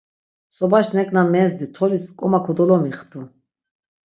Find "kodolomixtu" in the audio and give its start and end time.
2.45-3.21